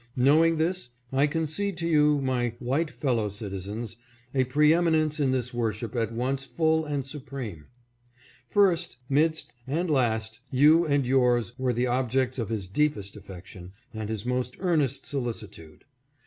[0.15, 2.95] Knowing this, I concede to you, my A FRIEND AND BENEFACTOR.
[3.01, 3.97] 589 white fellow citizens,
[4.33, 7.67] a preeminence in this worship at once full and supreme.
[8.49, 14.09] First, midst, and last, you and yours were the objects of his deepest affection and
[14.09, 15.85] his most earnest solicitude.